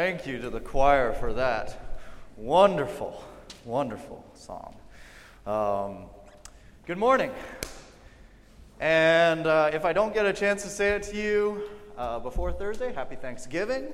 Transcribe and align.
Thank 0.00 0.26
you 0.26 0.38
to 0.38 0.48
the 0.48 0.60
choir 0.60 1.12
for 1.12 1.34
that 1.34 1.78
wonderful, 2.38 3.22
wonderful 3.66 4.24
song. 4.32 4.74
Um, 5.44 6.06
good 6.86 6.96
morning. 6.96 7.30
And 8.80 9.46
uh, 9.46 9.68
if 9.74 9.84
I 9.84 9.92
don't 9.92 10.14
get 10.14 10.24
a 10.24 10.32
chance 10.32 10.62
to 10.62 10.70
say 10.70 10.92
it 10.92 11.02
to 11.02 11.16
you 11.18 11.68
uh, 11.98 12.18
before 12.18 12.50
Thursday, 12.50 12.94
happy 12.94 13.14
Thanksgiving. 13.14 13.92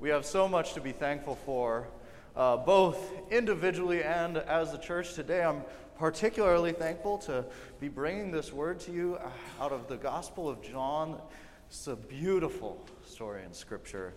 We 0.00 0.08
have 0.08 0.26
so 0.26 0.48
much 0.48 0.74
to 0.74 0.80
be 0.80 0.90
thankful 0.90 1.36
for, 1.46 1.86
uh, 2.34 2.56
both 2.56 2.98
individually 3.30 4.02
and 4.02 4.38
as 4.38 4.74
a 4.74 4.78
church 4.78 5.14
today. 5.14 5.44
I'm 5.44 5.62
particularly 5.96 6.72
thankful 6.72 7.18
to 7.18 7.44
be 7.78 7.86
bringing 7.86 8.32
this 8.32 8.52
word 8.52 8.80
to 8.80 8.90
you 8.90 9.16
out 9.60 9.70
of 9.70 9.86
the 9.86 9.96
Gospel 9.96 10.48
of 10.48 10.60
John. 10.60 11.20
It's 11.68 11.86
a 11.86 11.94
beautiful 11.94 12.84
story 13.04 13.44
in 13.44 13.52
Scripture 13.52 14.12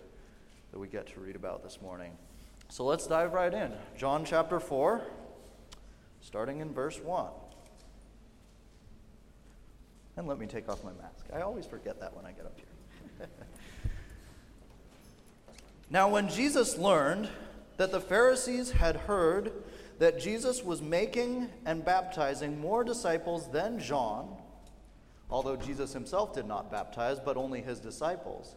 that 0.72 0.78
we 0.78 0.88
get 0.88 1.06
to 1.06 1.20
read 1.20 1.36
about 1.36 1.62
this 1.62 1.80
morning. 1.80 2.12
So 2.70 2.84
let's 2.84 3.06
dive 3.06 3.34
right 3.34 3.52
in. 3.52 3.70
John 3.96 4.24
chapter 4.24 4.58
4, 4.58 5.02
starting 6.22 6.60
in 6.60 6.72
verse 6.72 6.98
1. 6.98 7.28
And 10.16 10.26
let 10.26 10.38
me 10.38 10.46
take 10.46 10.68
off 10.68 10.82
my 10.82 10.92
mask. 10.92 11.26
I 11.32 11.42
always 11.42 11.66
forget 11.66 12.00
that 12.00 12.16
when 12.16 12.24
I 12.24 12.32
get 12.32 12.46
up 12.46 12.56
here. 12.56 13.28
now, 15.90 16.08
when 16.08 16.28
Jesus 16.28 16.76
learned 16.76 17.28
that 17.76 17.92
the 17.92 18.00
Pharisees 18.00 18.72
had 18.72 18.96
heard 18.96 19.52
that 19.98 20.18
Jesus 20.18 20.62
was 20.62 20.80
making 20.80 21.48
and 21.66 21.84
baptizing 21.84 22.60
more 22.60 22.82
disciples 22.84 23.50
than 23.50 23.78
John, 23.78 24.36
although 25.30 25.56
Jesus 25.56 25.92
himself 25.92 26.34
did 26.34 26.46
not 26.46 26.70
baptize, 26.70 27.20
but 27.20 27.36
only 27.36 27.60
his 27.60 27.78
disciples, 27.78 28.56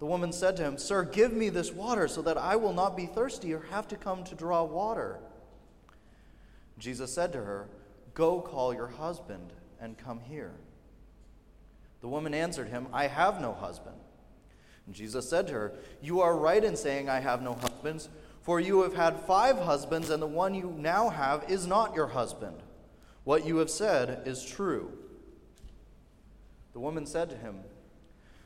The 0.00 0.06
woman 0.06 0.32
said 0.32 0.56
to 0.56 0.64
him, 0.64 0.78
Sir, 0.78 1.04
give 1.04 1.32
me 1.32 1.50
this 1.50 1.70
water 1.70 2.08
so 2.08 2.22
that 2.22 2.38
I 2.38 2.56
will 2.56 2.72
not 2.72 2.96
be 2.96 3.06
thirsty 3.06 3.52
or 3.52 3.66
have 3.70 3.86
to 3.88 3.96
come 3.96 4.24
to 4.24 4.34
draw 4.34 4.64
water. 4.64 5.20
Jesus 6.78 7.12
said 7.12 7.32
to 7.34 7.38
her, 7.38 7.68
Go 8.14 8.40
call 8.40 8.74
your 8.74 8.88
husband 8.88 9.52
and 9.78 9.98
come 9.98 10.20
here. 10.20 10.52
The 12.00 12.08
woman 12.08 12.32
answered 12.32 12.68
him, 12.68 12.86
I 12.94 13.08
have 13.08 13.42
no 13.42 13.52
husband. 13.52 13.96
And 14.86 14.94
Jesus 14.94 15.28
said 15.28 15.46
to 15.48 15.52
her, 15.52 15.72
You 16.00 16.22
are 16.22 16.34
right 16.34 16.64
in 16.64 16.76
saying, 16.76 17.10
I 17.10 17.20
have 17.20 17.42
no 17.42 17.52
husbands, 17.52 18.08
for 18.40 18.58
you 18.58 18.82
have 18.82 18.94
had 18.94 19.20
five 19.20 19.58
husbands, 19.58 20.08
and 20.08 20.22
the 20.22 20.26
one 20.26 20.54
you 20.54 20.74
now 20.78 21.10
have 21.10 21.44
is 21.50 21.66
not 21.66 21.94
your 21.94 22.08
husband. 22.08 22.56
What 23.24 23.46
you 23.46 23.58
have 23.58 23.70
said 23.70 24.22
is 24.24 24.42
true. 24.42 24.92
The 26.72 26.80
woman 26.80 27.04
said 27.04 27.28
to 27.30 27.36
him, 27.36 27.56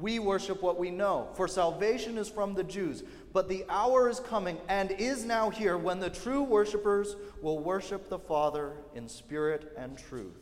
We 0.00 0.18
worship 0.18 0.62
what 0.62 0.78
we 0.78 0.90
know, 0.90 1.28
for 1.34 1.48
salvation 1.48 2.18
is 2.18 2.28
from 2.28 2.54
the 2.54 2.64
Jews. 2.64 3.02
But 3.32 3.48
the 3.48 3.64
hour 3.68 4.08
is 4.08 4.20
coming 4.20 4.58
and 4.68 4.90
is 4.92 5.24
now 5.24 5.50
here 5.50 5.76
when 5.76 5.98
the 5.98 6.10
true 6.10 6.42
worshippers 6.42 7.16
will 7.42 7.58
worship 7.58 8.08
the 8.08 8.18
Father 8.18 8.72
in 8.94 9.08
spirit 9.08 9.72
and 9.76 9.98
truth. 9.98 10.36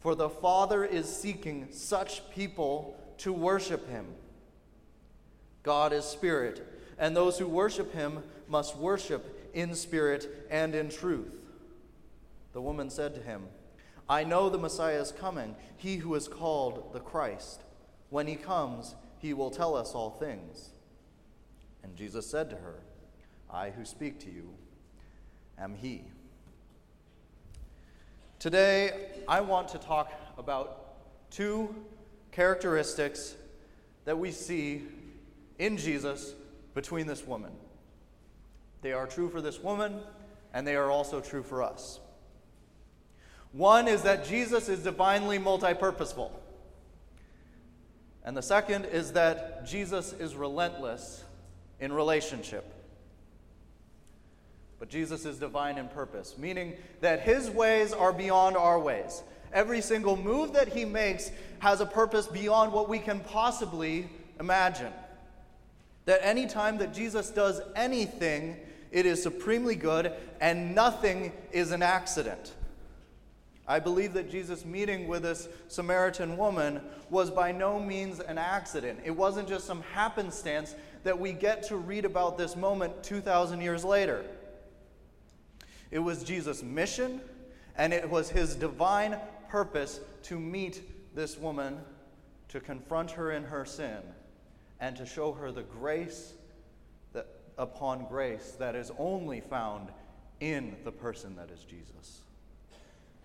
For 0.00 0.14
the 0.14 0.28
Father 0.28 0.84
is 0.84 1.14
seeking 1.14 1.68
such 1.70 2.28
people 2.30 2.98
to 3.18 3.32
worship 3.32 3.88
him. 3.88 4.06
God 5.62 5.92
is 5.92 6.04
spirit, 6.04 6.66
and 6.98 7.16
those 7.16 7.38
who 7.38 7.46
worship 7.46 7.92
him 7.94 8.24
must 8.48 8.76
worship 8.76 9.50
in 9.54 9.74
spirit 9.74 10.46
and 10.50 10.74
in 10.74 10.88
truth. 10.88 11.32
The 12.52 12.60
woman 12.60 12.90
said 12.90 13.14
to 13.14 13.20
him, 13.20 13.44
I 14.08 14.24
know 14.24 14.48
the 14.48 14.58
Messiah 14.58 15.00
is 15.00 15.12
coming, 15.12 15.54
he 15.76 15.96
who 15.96 16.14
is 16.16 16.26
called 16.26 16.92
the 16.92 17.00
Christ. 17.00 17.61
When 18.12 18.26
he 18.26 18.36
comes, 18.36 18.94
he 19.20 19.32
will 19.32 19.48
tell 19.48 19.74
us 19.74 19.94
all 19.94 20.10
things. 20.10 20.68
And 21.82 21.96
Jesus 21.96 22.26
said 22.26 22.50
to 22.50 22.56
her, 22.56 22.80
I 23.50 23.70
who 23.70 23.86
speak 23.86 24.20
to 24.20 24.30
you 24.30 24.50
am 25.58 25.74
he. 25.74 26.04
Today, 28.38 29.08
I 29.26 29.40
want 29.40 29.68
to 29.68 29.78
talk 29.78 30.12
about 30.36 31.30
two 31.30 31.74
characteristics 32.32 33.34
that 34.04 34.18
we 34.18 34.30
see 34.30 34.82
in 35.58 35.78
Jesus 35.78 36.34
between 36.74 37.06
this 37.06 37.26
woman. 37.26 37.52
They 38.82 38.92
are 38.92 39.06
true 39.06 39.30
for 39.30 39.40
this 39.40 39.58
woman, 39.58 40.00
and 40.52 40.66
they 40.66 40.76
are 40.76 40.90
also 40.90 41.22
true 41.22 41.42
for 41.42 41.62
us. 41.62 41.98
One 43.52 43.88
is 43.88 44.02
that 44.02 44.26
Jesus 44.26 44.68
is 44.68 44.80
divinely 44.80 45.38
multi 45.38 45.72
purposeful. 45.72 46.41
And 48.24 48.36
the 48.36 48.42
second 48.42 48.84
is 48.86 49.12
that 49.12 49.66
Jesus 49.66 50.12
is 50.12 50.34
relentless 50.34 51.24
in 51.80 51.92
relationship. 51.92 52.64
But 54.78 54.88
Jesus 54.88 55.24
is 55.24 55.38
divine 55.38 55.78
in 55.78 55.88
purpose, 55.88 56.36
meaning 56.38 56.74
that 57.00 57.20
his 57.20 57.50
ways 57.50 57.92
are 57.92 58.12
beyond 58.12 58.56
our 58.56 58.78
ways. 58.78 59.22
Every 59.52 59.80
single 59.80 60.16
move 60.16 60.54
that 60.54 60.68
he 60.68 60.84
makes 60.84 61.30
has 61.58 61.80
a 61.80 61.86
purpose 61.86 62.26
beyond 62.26 62.72
what 62.72 62.88
we 62.88 62.98
can 62.98 63.20
possibly 63.20 64.08
imagine. 64.40 64.92
That 66.06 66.20
any 66.22 66.46
time 66.46 66.78
that 66.78 66.94
Jesus 66.94 67.30
does 67.30 67.60
anything, 67.76 68.56
it 68.90 69.06
is 69.06 69.22
supremely 69.22 69.76
good 69.76 70.12
and 70.40 70.74
nothing 70.74 71.32
is 71.52 71.70
an 71.70 71.82
accident. 71.82 72.52
I 73.66 73.78
believe 73.78 74.12
that 74.14 74.30
Jesus' 74.30 74.64
meeting 74.64 75.06
with 75.06 75.22
this 75.22 75.48
Samaritan 75.68 76.36
woman 76.36 76.80
was 77.10 77.30
by 77.30 77.52
no 77.52 77.78
means 77.78 78.18
an 78.18 78.36
accident. 78.36 79.00
It 79.04 79.12
wasn't 79.12 79.48
just 79.48 79.66
some 79.66 79.82
happenstance 79.94 80.74
that 81.04 81.18
we 81.18 81.32
get 81.32 81.62
to 81.64 81.76
read 81.76 82.04
about 82.04 82.38
this 82.38 82.56
moment 82.56 83.02
2,000 83.04 83.60
years 83.60 83.84
later. 83.84 84.24
It 85.90 86.00
was 86.00 86.24
Jesus' 86.24 86.62
mission, 86.62 87.20
and 87.76 87.92
it 87.92 88.08
was 88.08 88.30
his 88.30 88.56
divine 88.56 89.16
purpose 89.48 90.00
to 90.24 90.40
meet 90.40 91.14
this 91.14 91.38
woman, 91.38 91.78
to 92.48 92.60
confront 92.60 93.12
her 93.12 93.30
in 93.30 93.44
her 93.44 93.64
sin, 93.64 93.98
and 94.80 94.96
to 94.96 95.06
show 95.06 95.32
her 95.32 95.52
the 95.52 95.62
grace 95.62 96.32
that, 97.12 97.26
upon 97.58 98.06
grace 98.06 98.56
that 98.58 98.74
is 98.74 98.90
only 98.98 99.40
found 99.40 99.88
in 100.40 100.74
the 100.82 100.90
person 100.90 101.36
that 101.36 101.50
is 101.50 101.62
Jesus. 101.64 102.22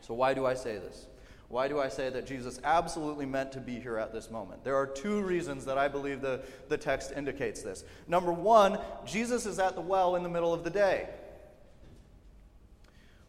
So, 0.07 0.13
why 0.13 0.33
do 0.33 0.45
I 0.45 0.53
say 0.53 0.77
this? 0.77 1.05
Why 1.49 1.67
do 1.67 1.81
I 1.81 1.89
say 1.89 2.09
that 2.09 2.25
Jesus 2.25 2.61
absolutely 2.63 3.25
meant 3.25 3.51
to 3.51 3.59
be 3.59 3.77
here 3.77 3.97
at 3.97 4.13
this 4.13 4.31
moment? 4.31 4.63
There 4.63 4.75
are 4.75 4.87
two 4.87 5.21
reasons 5.21 5.65
that 5.65 5.77
I 5.77 5.89
believe 5.89 6.21
the, 6.21 6.41
the 6.69 6.77
text 6.77 7.11
indicates 7.15 7.61
this. 7.61 7.83
Number 8.07 8.31
one, 8.31 8.79
Jesus 9.05 9.45
is 9.45 9.59
at 9.59 9.75
the 9.75 9.81
well 9.81 10.15
in 10.15 10.23
the 10.23 10.29
middle 10.29 10.53
of 10.53 10.63
the 10.63 10.69
day. 10.69 11.09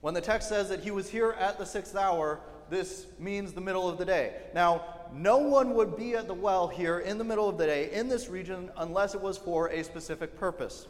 When 0.03 0.15
the 0.15 0.21
text 0.21 0.49
says 0.49 0.69
that 0.69 0.85
he 0.85 0.93
was 0.93 1.11
here 1.11 1.33
at 1.33 1.59
the 1.59 1.67
sixth 1.67 1.97
hour, 1.97 2.39
this 2.71 3.07
means 3.19 3.53
the 3.53 3.61
middle 3.61 3.89
of 3.89 3.99
the 3.99 4.05
day. 4.05 4.35
Now, 4.55 4.85
no 5.13 5.39
one 5.39 5.75
would 5.75 5.97
be 5.97 6.15
at 6.15 6.29
the 6.29 6.35
well 6.35 6.69
here 6.69 7.01
in 7.01 7.19
the 7.19 7.25
middle 7.25 7.49
of 7.49 7.59
the 7.59 7.67
day 7.67 7.91
in 7.93 8.09
this 8.09 8.29
region 8.29 8.71
unless 8.77 9.15
it 9.17 9.21
was 9.21 9.37
for 9.37 9.69
a 9.71 9.83
specific 9.83 10.39
purpose. 10.39 10.87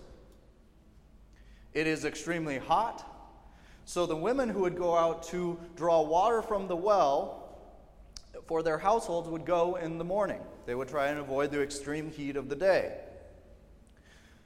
It 1.73 1.87
is 1.87 2.05
extremely 2.05 2.59
hot, 2.59 3.18
so 3.89 4.05
the 4.05 4.15
women 4.15 4.51
who 4.51 4.61
would 4.61 4.77
go 4.77 4.95
out 4.95 5.23
to 5.23 5.59
draw 5.75 6.03
water 6.03 6.43
from 6.43 6.69
the 6.69 6.77
well 6.77 7.57
for 8.47 8.63
their 8.63 8.77
households 8.77 9.31
would 9.31 9.47
go 9.47 9.77
in 9.77 9.97
the 9.97 10.05
morning. 10.05 10.43
They 10.67 10.75
would 10.75 10.89
try 10.89 11.07
and 11.09 11.19
avoid 11.19 11.51
the 11.53 11.63
extreme 11.63 12.11
heat 12.11 12.37
of 12.37 12.51
the 12.51 12.55
day. 12.55 12.99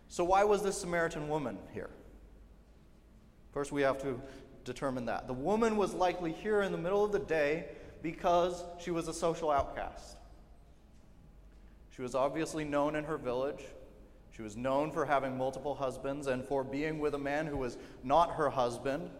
So, 0.07 0.23
why 0.23 0.45
was 0.45 0.63
this 0.63 0.79
Samaritan 0.79 1.29
woman 1.29 1.59
here? 1.75 1.91
First, 3.53 3.73
we 3.73 3.83
have 3.83 4.01
to 4.03 4.23
determine 4.63 5.07
that. 5.07 5.27
The 5.27 5.35
woman 5.35 5.77
was 5.77 5.93
likely 5.93 6.31
here 6.31 6.63
in 6.63 6.71
the 6.71 6.79
middle 6.79 7.05
of 7.05 7.11
the 7.11 7.19
day 7.19 7.65
because 8.01 8.63
she 8.79 8.93
was 8.93 9.09
a 9.09 9.13
social 9.13 9.51
outcast. 9.51 10.19
She 11.97 12.03
was 12.03 12.15
obviously 12.15 12.65
known 12.65 12.95
in 12.95 13.03
her 13.03 13.19
village. 13.19 13.65
She 14.31 14.43
was 14.43 14.57
known 14.57 14.93
for 14.93 15.05
having 15.05 15.37
multiple 15.37 15.75
husbands 15.75 16.29
and 16.29 16.45
for 16.45 16.63
being 16.63 17.01
with 17.01 17.17
a 17.17 17.19
man 17.19 17.49
who 17.49 17.57
was 17.57 17.77
not 18.05 18.37
her 18.37 18.49
husband 18.49 19.11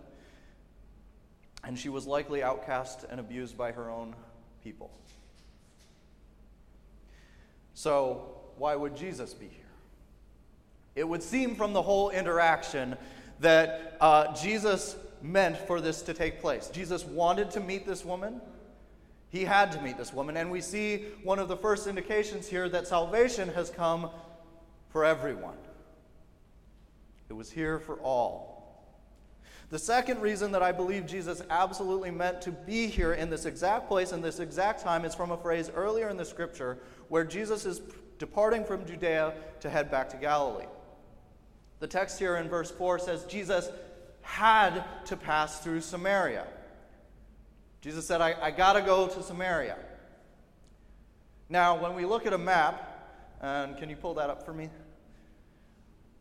and 1.65 1.79
she 1.79 1.89
was 1.89 2.07
likely 2.07 2.43
outcast 2.43 3.05
and 3.09 3.21
abused 3.21 3.57
by 3.57 3.73
her 3.73 3.91
own 3.91 4.15
people. 4.63 4.91
So, 7.75 8.37
why 8.59 8.77
would 8.77 8.97
Jesus 8.97 9.35
be 9.35 9.47
here? 9.47 9.59
It 10.95 11.09
would 11.09 11.23
seem 11.23 11.55
from 11.55 11.73
the 11.73 11.83
whole 11.83 12.11
interaction 12.11 12.97
that 13.41 13.97
uh, 14.01 14.35
Jesus 14.35 14.97
meant 15.23 15.57
for 15.57 15.81
this 15.81 16.03
to 16.03 16.15
take 16.15 16.41
place. 16.41 16.69
Jesus 16.69 17.05
wanted 17.05 17.51
to 17.53 17.61
meet 17.61 17.87
this 17.87 18.05
woman. 18.05 18.41
He 19.31 19.45
had 19.45 19.73
to 19.73 19.81
meet 19.81 19.97
this 19.97 20.13
woman. 20.13 20.37
And 20.37 20.51
we 20.51 20.61
see 20.61 21.07
one 21.23 21.39
of 21.39 21.49
the 21.49 21.57
first 21.57 21.87
indications 21.87 22.47
here 22.47 22.69
that 22.69 22.87
salvation 22.87 23.49
has 23.51 23.71
come 23.71 24.11
for 24.91 25.05
everyone. 25.05 25.57
It 27.31 27.33
was 27.33 27.51
here 27.51 27.79
for 27.79 27.97
all. 28.01 28.52
The 29.73 29.79
second 29.79 30.21
reason 30.21 30.53
that 30.53 30.63
I 30.63 30.71
believe 30.71 31.07
Jesus 31.07 31.43
absolutely 31.49 32.11
meant 32.11 32.43
to 32.43 32.53
be 32.53 32.89
here 32.89 33.15
in 33.15 33.31
this 33.31 33.47
exact 33.47 33.89
place 33.89 34.13
in 34.13 34.21
this 34.21 34.39
exact 34.39 34.83
time 34.83 35.07
is 35.07 35.15
from 35.15 35.31
a 35.31 35.37
phrase 35.39 35.71
earlier 35.75 36.11
in 36.11 36.19
the 36.19 36.27
scripture 36.27 36.77
where 37.09 37.25
Jesus 37.25 37.65
is 37.65 37.81
departing 38.19 38.67
from 38.67 38.85
Judea 38.85 39.33
to 39.61 39.71
head 39.71 39.91
back 39.91 40.11
to 40.11 40.19
Galilee. 40.19 40.67
The 41.81 41.87
text 41.87 42.19
here 42.19 42.37
in 42.37 42.51
verse 42.51 42.71
4 42.71 42.99
says 42.99 43.25
Jesus 43.25 43.71
had 44.21 44.85
to 45.07 45.17
pass 45.17 45.61
through 45.61 45.81
Samaria. 45.81 46.47
Jesus 47.81 48.07
said, 48.07 48.21
I, 48.21 48.35
I 48.43 48.51
got 48.51 48.75
to 48.75 48.83
go 48.83 49.09
to 49.09 49.23
Samaria. 49.23 49.79
Now, 51.49 51.81
when 51.81 51.95
we 51.95 52.05
look 52.05 52.27
at 52.27 52.35
a 52.35 52.39
map, 52.39 53.09
and 53.41 53.79
can 53.79 53.89
you 53.89 53.97
pull 53.97 54.13
that 54.15 54.29
up 54.29 54.45
for 54.45 54.53
me? 54.53 54.69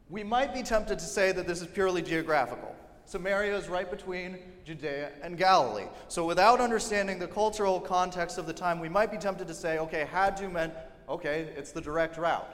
We 0.09 0.24
might 0.24 0.54
be 0.54 0.63
tempted 0.63 1.00
to 1.00 1.06
say 1.06 1.33
that 1.33 1.47
this 1.47 1.59
is 1.59 1.68
purely 1.68 2.01
geographical. 2.01 2.77
Samaria 3.06 3.57
is 3.57 3.68
right 3.68 3.89
between 3.89 4.39
Judea 4.63 5.12
and 5.21 5.38
Galilee. 5.38 5.88
So, 6.07 6.25
without 6.25 6.62
understanding 6.62 7.19
the 7.19 7.27
cultural 7.27 7.80
context 7.80 8.38
of 8.38 8.45
the 8.45 8.53
time, 8.53 8.80
we 8.80 8.89
might 8.89 9.12
be 9.12 9.18
tempted 9.18 9.48
to 9.48 9.53
say, 9.53 9.80
okay, 9.80 10.07
had 10.12 10.39
you 10.39 10.50
meant, 10.50 10.74
okay, 11.09 11.50
it's 11.57 11.71
the 11.71 11.81
direct 11.81 12.18
route. 12.18 12.50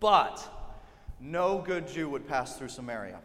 But 0.00 0.46
no 1.20 1.58
good 1.58 1.88
Jew 1.88 2.08
would 2.10 2.26
pass 2.26 2.58
through 2.58 2.68
Samaria. 2.68 3.20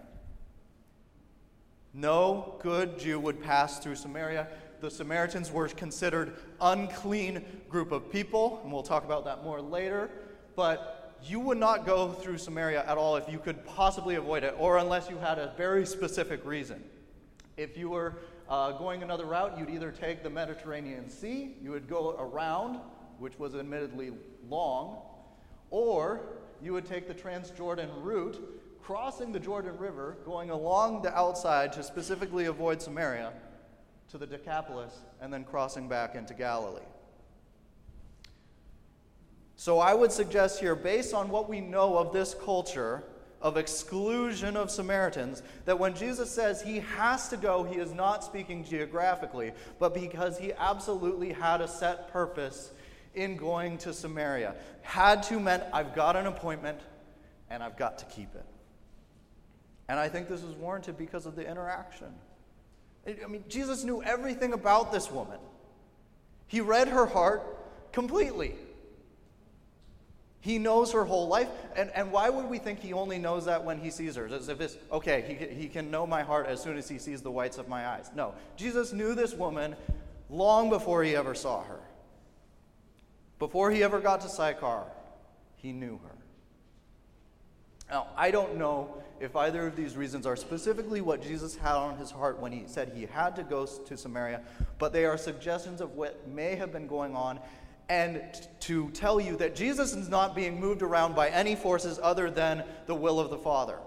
No 1.94 2.56
good 2.62 3.00
Jew 3.00 3.20
would 3.20 3.42
pass 3.42 3.80
through 3.80 3.96
Samaria. 3.96 4.48
The 4.80 4.90
Samaritans 4.90 5.52
were 5.52 5.68
considered 5.68 6.34
unclean 6.62 7.44
group 7.70 7.92
of 7.92 8.12
people, 8.12 8.62
and 8.64 8.72
we'll 8.72 8.84
talk 8.84 9.04
about 9.04 9.26
that 9.26 9.44
more 9.44 9.62
later. 9.62 10.10
But 10.56 11.01
you 11.24 11.40
would 11.40 11.58
not 11.58 11.86
go 11.86 12.12
through 12.12 12.38
Samaria 12.38 12.84
at 12.86 12.98
all 12.98 13.16
if 13.16 13.30
you 13.30 13.40
could 13.40 13.66
possibly 13.66 14.16
avoid 14.16 14.44
it, 14.44 14.56
or 14.58 14.78
unless 14.78 15.10
you 15.10 15.18
had 15.18 15.38
a 15.38 15.54
very 15.58 15.86
specific 15.86 16.46
reason. 16.46 16.84
If 17.58 17.78
you 17.78 17.90
were 17.90 18.18
uh, 18.50 18.72
going 18.74 19.04
another 19.04 19.26
route, 19.26 19.58
you'd 19.58 19.70
either 19.70 19.92
take 19.92 20.24
the 20.24 20.30
Mediterranean 20.30 21.10
Sea, 21.10 21.56
you 21.62 21.72
would 21.72 21.88
go 21.88 22.16
around, 22.18 22.80
which 23.20 23.38
was 23.40 23.56
admittedly 23.56 24.12
long, 24.50 25.02
or 25.70 26.22
you 26.62 26.74
would 26.74 26.86
take 26.86 27.08
the 27.08 27.14
Transjordan 27.14 27.90
route, 28.04 28.62
crossing 28.82 29.32
the 29.32 29.40
Jordan 29.40 29.78
River, 29.78 30.18
going 30.26 30.50
along 30.50 31.02
the 31.02 31.16
outside 31.16 31.72
to 31.74 31.84
specifically 31.84 32.46
avoid 32.46 32.82
Samaria 32.82 33.32
to 34.10 34.18
the 34.18 34.28
Decapolis, 34.28 34.94
and 35.22 35.32
then 35.32 35.44
crossing 35.44 35.88
back 35.88 36.16
into 36.16 36.34
Galilee. 36.34 36.82
So 39.62 39.78
I 39.78 39.94
would 39.94 40.12
suggest 40.12 40.60
here, 40.60 40.74
based 40.74 41.14
on 41.14 41.30
what 41.30 41.48
we 41.48 41.62
know 41.62 41.96
of 41.96 42.12
this 42.12 42.34
culture 42.34 43.04
of 43.44 43.58
exclusion 43.58 44.58
of 44.58 44.72
Samaritans, 44.72 45.44
that 45.66 45.78
when 45.78 45.94
Jesus 45.94 46.32
says 46.32 46.64
he 46.64 46.80
has 46.80 47.30
to 47.30 47.38
go, 47.38 47.62
he 47.62 47.76
is 47.76 47.94
not 47.94 48.24
speaking 48.24 48.64
geographically, 48.64 49.52
but 49.78 49.94
because 49.94 50.36
he 50.40 50.52
absolutely 50.54 51.32
had 51.32 51.62
a 51.62 51.68
set 51.68 52.12
purpose 52.12 52.72
in 53.14 53.38
going 53.38 53.78
to 53.78 53.94
Samaria. 53.94 54.56
Had 54.82 55.22
to 55.26 55.40
meant, 55.40 55.62
I've 55.72 55.94
got 55.94 56.16
an 56.16 56.26
appointment 56.26 56.80
and 57.52 57.62
I've 57.62 57.78
got 57.78 58.00
to 58.00 58.06
keep 58.06 58.34
it. 58.34 58.46
And 59.90 60.00
I 60.00 60.10
think 60.10 60.28
this 60.28 60.42
is 60.42 60.56
warranted 60.56 60.98
because 60.98 61.28
of 61.28 61.36
the 61.36 61.48
interaction. 61.48 62.12
I 63.06 63.28
mean, 63.28 63.44
Jesus 63.48 63.84
knew 63.84 64.02
everything 64.02 64.54
about 64.54 64.92
this 64.92 65.12
woman, 65.12 65.38
he 66.48 66.62
read 66.62 66.88
her 66.88 67.06
heart 67.06 67.44
completely. 67.92 68.56
He 70.42 70.58
knows 70.58 70.92
her 70.92 71.06
whole 71.06 71.28
life. 71.28 71.48
And, 71.76 71.92
and 71.96 72.12
why 72.12 72.30
would 72.30 72.46
we 72.50 72.58
think 72.58 72.80
he 72.80 72.94
only 72.94 73.20
knows 73.20 73.46
that 73.46 73.64
when 73.64 73.80
he 73.80 73.92
sees 73.92 74.16
her? 74.16 74.26
As 74.26 74.50
if 74.50 74.60
it's, 74.60 74.76
okay, 74.92 75.38
he, 75.40 75.56
he 75.56 75.68
can 75.70 75.90
know 75.90 76.06
my 76.06 76.24
heart 76.24 76.48
as 76.48 76.62
soon 76.62 76.78
as 76.78 76.90
he 76.90 76.98
sees 76.98 77.22
the 77.22 77.32
whites 77.32 77.58
of 77.58 77.68
my 77.68 77.88
eyes. 77.88 78.10
No. 78.16 78.34
Jesus 78.58 78.92
knew 78.92 79.14
this 79.14 79.34
woman 79.34 79.76
long 80.30 80.70
before 80.70 81.04
he 81.04 81.16
ever 81.16 81.36
saw 81.36 81.64
her. 81.64 81.80
Before 83.38 83.72
he 83.72 83.84
ever 83.84 84.00
got 84.00 84.22
to 84.22 84.30
Sychar, 84.30 84.84
he 85.56 85.72
knew 85.72 86.00
her. 86.04 86.16
Now, 87.90 88.08
I 88.16 88.32
don't 88.32 88.56
know 88.56 89.04
if 89.20 89.36
either 89.36 89.68
of 89.68 89.76
these 89.76 89.98
reasons 89.98 90.26
are 90.26 90.38
specifically 90.38 91.02
what 91.02 91.22
Jesus 91.22 91.58
had 91.58 91.76
on 91.76 91.98
his 91.98 92.10
heart 92.10 92.40
when 92.40 92.52
he 92.52 92.64
said 92.66 92.94
he 92.96 93.06
had 93.06 93.36
to 93.36 93.44
go 93.44 93.66
to 93.66 93.98
Samaria, 93.98 94.42
but 94.80 94.94
they 94.94 95.06
are 95.06 95.18
suggestions 95.18 95.82
of 95.82 95.92
what 95.96 96.28
may 96.28 96.56
have 96.56 96.72
been 96.72 96.88
going 96.88 97.16
on 97.16 97.40
and 97.90 98.22
to 98.62 98.90
tell 98.92 99.20
you 99.20 99.36
that 99.38 99.56
Jesus 99.56 99.94
is 99.94 100.08
not 100.08 100.36
being 100.36 100.60
moved 100.60 100.82
around 100.82 101.16
by 101.16 101.30
any 101.30 101.56
forces 101.56 102.00
other 102.02 102.30
than 102.30 102.64
the 102.86 102.96
will 102.96 103.20
of 103.20 103.30
the 103.30 103.38
Father. 103.38 103.78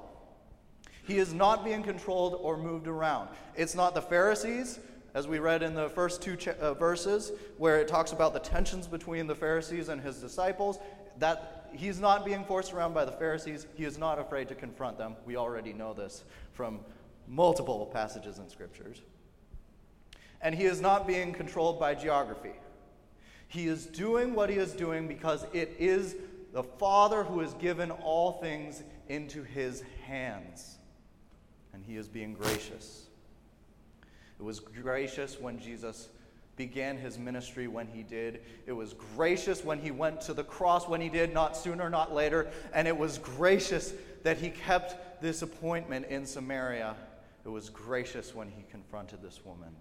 He 1.06 1.18
is 1.18 1.34
not 1.34 1.64
being 1.64 1.82
controlled 1.82 2.38
or 2.40 2.56
moved 2.56 2.86
around. 2.86 3.28
It's 3.54 3.74
not 3.74 3.94
the 3.94 4.02
Pharisees, 4.02 4.80
as 5.14 5.28
we 5.28 5.38
read 5.38 5.62
in 5.62 5.74
the 5.74 5.88
first 5.90 6.22
two 6.22 6.36
ch- 6.36 6.48
uh, 6.48 6.74
verses, 6.74 7.32
where 7.58 7.78
it 7.80 7.88
talks 7.88 8.12
about 8.12 8.32
the 8.32 8.40
tensions 8.40 8.86
between 8.86 9.26
the 9.26 9.34
Pharisees 9.34 9.88
and 9.88 10.00
his 10.00 10.16
disciples. 10.16 10.78
That 11.18 11.70
he's 11.72 12.00
not 12.00 12.24
being 12.24 12.44
forced 12.44 12.72
around 12.72 12.94
by 12.94 13.04
the 13.04 13.12
Pharisees. 13.12 13.66
He 13.74 13.84
is 13.84 13.98
not 13.98 14.18
afraid 14.18 14.48
to 14.48 14.54
confront 14.54 14.98
them. 14.98 15.16
We 15.26 15.36
already 15.36 15.72
know 15.72 15.92
this 15.92 16.24
from 16.52 16.80
multiple 17.28 17.86
passages 17.92 18.38
in 18.38 18.48
scriptures. 18.48 19.02
And 20.40 20.54
he 20.54 20.64
is 20.64 20.80
not 20.80 21.06
being 21.06 21.32
controlled 21.32 21.78
by 21.78 21.94
geography. 21.94 22.52
He 23.54 23.68
is 23.68 23.86
doing 23.86 24.34
what 24.34 24.50
he 24.50 24.56
is 24.56 24.72
doing 24.72 25.06
because 25.06 25.46
it 25.52 25.76
is 25.78 26.16
the 26.52 26.64
Father 26.64 27.22
who 27.22 27.38
has 27.38 27.54
given 27.54 27.92
all 27.92 28.32
things 28.32 28.82
into 29.08 29.44
his 29.44 29.84
hands. 30.04 30.78
And 31.72 31.84
he 31.84 31.96
is 31.96 32.08
being 32.08 32.34
gracious. 32.34 33.06
It 34.40 34.42
was 34.42 34.58
gracious 34.58 35.38
when 35.38 35.60
Jesus 35.60 36.08
began 36.56 36.98
his 36.98 37.16
ministry 37.16 37.68
when 37.68 37.86
he 37.86 38.02
did. 38.02 38.40
It 38.66 38.72
was 38.72 38.92
gracious 39.14 39.64
when 39.64 39.78
he 39.78 39.92
went 39.92 40.20
to 40.22 40.34
the 40.34 40.42
cross 40.42 40.88
when 40.88 41.00
he 41.00 41.08
did, 41.08 41.32
not 41.32 41.56
sooner, 41.56 41.88
not 41.88 42.12
later. 42.12 42.50
And 42.72 42.88
it 42.88 42.96
was 42.96 43.18
gracious 43.18 43.94
that 44.24 44.36
he 44.36 44.50
kept 44.50 45.22
this 45.22 45.42
appointment 45.42 46.06
in 46.06 46.26
Samaria. 46.26 46.96
It 47.44 47.50
was 47.50 47.70
gracious 47.70 48.34
when 48.34 48.48
he 48.48 48.64
confronted 48.68 49.22
this 49.22 49.44
woman. 49.44 49.76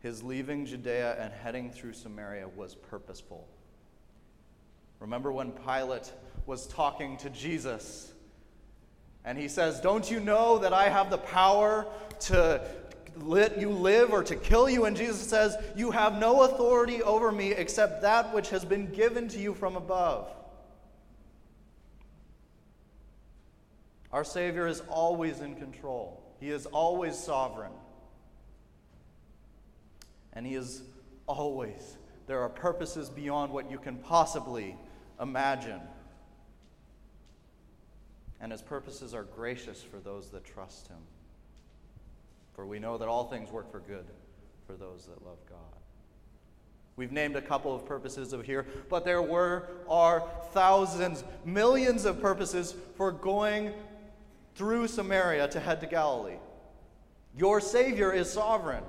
His 0.00 0.22
leaving 0.22 0.64
Judea 0.64 1.16
and 1.20 1.32
heading 1.32 1.70
through 1.70 1.92
Samaria 1.92 2.48
was 2.48 2.74
purposeful. 2.74 3.48
Remember 5.00 5.32
when 5.32 5.52
Pilate 5.52 6.12
was 6.46 6.66
talking 6.66 7.16
to 7.18 7.30
Jesus 7.30 8.12
and 9.24 9.36
he 9.36 9.48
says, 9.48 9.80
Don't 9.80 10.10
you 10.10 10.20
know 10.20 10.58
that 10.58 10.72
I 10.72 10.88
have 10.88 11.10
the 11.10 11.18
power 11.18 11.86
to 12.20 12.66
let 13.16 13.60
you 13.60 13.70
live 13.70 14.12
or 14.12 14.22
to 14.24 14.36
kill 14.36 14.70
you? 14.70 14.84
And 14.84 14.96
Jesus 14.96 15.28
says, 15.28 15.56
You 15.76 15.90
have 15.90 16.18
no 16.18 16.42
authority 16.42 17.02
over 17.02 17.30
me 17.32 17.52
except 17.52 18.02
that 18.02 18.32
which 18.32 18.50
has 18.50 18.64
been 18.64 18.92
given 18.92 19.28
to 19.28 19.38
you 19.38 19.54
from 19.54 19.76
above. 19.76 20.30
Our 24.12 24.24
Savior 24.24 24.66
is 24.66 24.80
always 24.88 25.40
in 25.40 25.56
control, 25.56 26.22
He 26.40 26.50
is 26.50 26.66
always 26.66 27.18
sovereign. 27.18 27.72
And 30.38 30.46
He 30.46 30.54
is 30.54 30.82
always, 31.26 31.98
there 32.28 32.38
are 32.42 32.48
purposes 32.48 33.10
beyond 33.10 33.52
what 33.52 33.68
you 33.68 33.76
can 33.76 33.96
possibly 33.96 34.76
imagine. 35.20 35.80
And 38.40 38.52
His 38.52 38.62
purposes 38.62 39.14
are 39.14 39.24
gracious 39.24 39.82
for 39.82 39.98
those 39.98 40.30
that 40.30 40.44
trust 40.44 40.86
Him. 40.86 40.98
For 42.54 42.64
we 42.64 42.78
know 42.78 42.98
that 42.98 43.08
all 43.08 43.24
things 43.24 43.50
work 43.50 43.72
for 43.72 43.80
good 43.80 44.04
for 44.64 44.74
those 44.74 45.06
that 45.06 45.26
love 45.26 45.38
God. 45.50 45.58
We've 46.94 47.10
named 47.10 47.34
a 47.34 47.42
couple 47.42 47.74
of 47.74 47.84
purposes 47.84 48.32
of 48.32 48.46
here, 48.46 48.64
but 48.88 49.04
there 49.04 49.22
were 49.22 49.68
are 49.88 50.22
thousands, 50.52 51.24
millions 51.44 52.04
of 52.04 52.20
purposes 52.20 52.76
for 52.96 53.10
going 53.10 53.72
through 54.54 54.86
Samaria 54.86 55.48
to 55.48 55.58
head 55.58 55.80
to 55.80 55.88
Galilee. 55.88 56.38
Your 57.36 57.60
Savior 57.60 58.12
is 58.12 58.30
sovereign. 58.30 58.84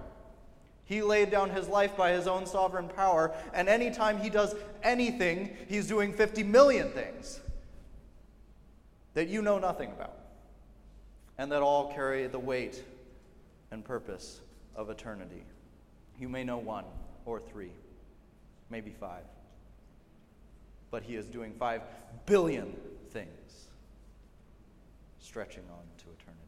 He 0.90 1.04
laid 1.04 1.30
down 1.30 1.52
his 1.52 1.68
life 1.68 1.96
by 1.96 2.14
his 2.14 2.28
own 2.28 2.48
sovereign 2.48 2.88
power, 2.88 3.32
and 3.54 3.70
anytime 3.70 4.20
he 4.20 4.28
does 4.28 4.56
anything, 4.82 5.56
he's 5.68 5.86
doing 5.88 6.12
50 6.12 6.42
million 6.42 6.90
things 6.90 7.40
that 9.14 9.28
you 9.28 9.44
know 9.44 9.60
nothing 9.60 9.92
about, 9.92 10.18
and 11.38 11.52
that 11.52 11.62
all 11.62 11.94
carry 11.94 12.26
the 12.26 12.40
weight 12.40 12.84
and 13.70 13.86
purpose 13.86 14.42
of 14.76 14.90
eternity. 14.90 15.44
You 16.18 16.28
may 16.28 16.44
know 16.44 16.58
one 16.58 16.86
or 17.24 17.40
three, 17.40 17.72
maybe 18.72 18.90
five, 18.90 19.26
but 20.90 21.04
he 21.04 21.16
is 21.16 21.28
doing 21.28 21.54
five 21.60 21.84
billion 22.26 22.76
things 23.12 23.68
stretching 25.20 25.66
on 25.70 25.84
to 26.00 26.06
eternity. 26.20 26.40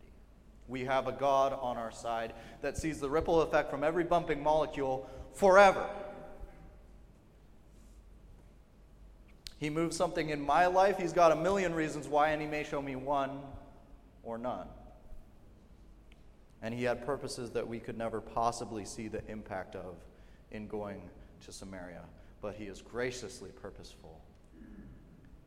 We 0.68 0.86
have 0.86 1.08
a 1.08 1.12
God 1.12 1.58
on 1.60 1.78
our 1.78 1.92
side 1.92 2.34
that 2.62 2.78
sees 2.78 3.00
the 3.00 3.10
ripple 3.10 3.42
effect 3.42 3.70
from 3.70 3.84
every 3.84 4.04
bumping 4.04 4.42
molecule 4.42 5.10
forever. 5.34 5.90
He 9.58 9.70
moves 9.70 9.96
something 9.96 10.30
in 10.30 10.42
my 10.42 10.66
life, 10.66 10.98
he's 10.98 11.14
got 11.14 11.32
a 11.32 11.36
million 11.36 11.76
reasons 11.76 12.08
why, 12.08 12.30
and 12.30 12.42
he 12.42 12.48
may 12.48 12.64
show 12.64 12.82
me 12.82 12.96
one 12.96 13.42
or 14.24 14.38
none. 14.38 14.68
And 16.64 16.74
he 16.74 16.84
had 16.84 17.06
purposes 17.06 17.52
that 17.52 17.68
we 17.68 17.80
could 17.80 17.98
never 17.98 18.22
possibly 18.22 18.86
see 18.86 19.08
the 19.08 19.22
impact 19.28 19.76
of 19.76 19.96
in 20.52 20.68
going 20.68 21.02
to 21.46 21.52
Samaria. 21.52 22.02
But 22.42 22.56
he 22.56 22.66
is 22.66 22.82
graciously 22.82 23.50
purposeful 23.52 24.20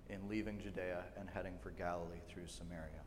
in 0.09 0.29
leaving 0.29 0.61
Judea 0.61 1.03
and 1.19 1.29
heading 1.29 1.55
for 1.61 1.71
Galilee 1.71 2.21
through 2.29 2.47
Samaria. 2.47 3.03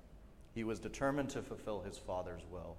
He 0.58 0.64
was 0.64 0.80
determined 0.80 1.30
to 1.30 1.44
fulfill 1.44 1.82
his 1.82 2.00
Father's 2.00 2.42
will 2.50 2.78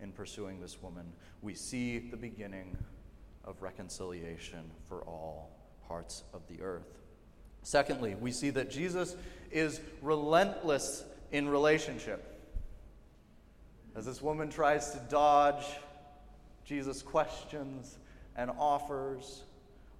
in 0.00 0.12
pursuing 0.12 0.60
this 0.60 0.80
woman. 0.80 1.12
We 1.40 1.54
see 1.54 1.98
the 1.98 2.16
beginning 2.16 2.76
of 3.42 3.60
reconciliation 3.62 4.70
for 4.88 5.02
all 5.02 5.50
parts 5.88 6.22
of 6.32 6.42
the 6.46 6.62
earth. 6.62 7.00
Secondly, 7.64 8.14
we 8.14 8.30
see 8.30 8.50
that 8.50 8.70
Jesus 8.70 9.16
is 9.50 9.80
relentless 10.02 11.02
in 11.32 11.48
relationship. 11.48 12.40
As 13.96 14.06
this 14.06 14.22
woman 14.22 14.48
tries 14.48 14.92
to 14.92 15.00
dodge 15.10 15.64
Jesus' 16.64 17.02
questions 17.02 17.98
and 18.36 18.52
offers, 18.56 19.42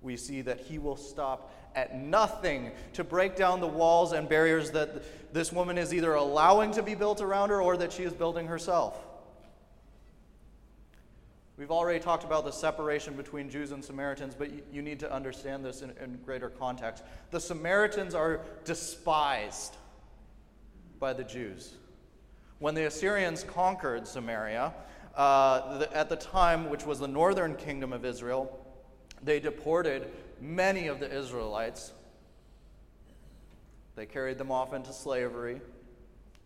we 0.02 0.16
see 0.16 0.42
that 0.42 0.60
he 0.60 0.78
will 0.78 0.96
stop 0.96 1.52
at 1.74 1.96
nothing 1.96 2.70
to 2.92 3.04
break 3.04 3.36
down 3.36 3.60
the 3.60 3.66
walls 3.66 4.12
and 4.12 4.28
barriers 4.28 4.70
that 4.72 5.32
this 5.32 5.52
woman 5.52 5.78
is 5.78 5.94
either 5.94 6.14
allowing 6.14 6.72
to 6.72 6.82
be 6.82 6.94
built 6.94 7.20
around 7.20 7.50
her 7.50 7.62
or 7.62 7.76
that 7.76 7.92
she 7.92 8.02
is 8.02 8.12
building 8.12 8.46
herself. 8.46 8.98
We've 11.56 11.70
already 11.70 12.00
talked 12.00 12.24
about 12.24 12.44
the 12.44 12.50
separation 12.50 13.14
between 13.14 13.48
Jews 13.48 13.72
and 13.72 13.84
Samaritans, 13.84 14.34
but 14.34 14.50
you 14.72 14.82
need 14.82 14.98
to 15.00 15.12
understand 15.12 15.64
this 15.64 15.82
in, 15.82 15.92
in 16.02 16.18
greater 16.24 16.48
context. 16.48 17.04
The 17.30 17.40
Samaritans 17.40 18.14
are 18.14 18.40
despised 18.64 19.76
by 20.98 21.12
the 21.12 21.24
Jews. 21.24 21.74
When 22.58 22.74
the 22.74 22.86
Assyrians 22.86 23.44
conquered 23.44 24.06
Samaria, 24.06 24.72
uh, 25.14 25.78
the, 25.78 25.96
at 25.96 26.08
the 26.08 26.16
time, 26.16 26.70
which 26.70 26.86
was 26.86 26.98
the 26.98 27.08
northern 27.08 27.54
kingdom 27.54 27.92
of 27.92 28.04
Israel, 28.04 28.61
they 29.22 29.40
deported 29.40 30.10
many 30.40 30.88
of 30.88 31.00
the 31.00 31.10
Israelites. 31.10 31.92
They 33.94 34.06
carried 34.06 34.38
them 34.38 34.50
off 34.50 34.72
into 34.72 34.92
slavery. 34.92 35.60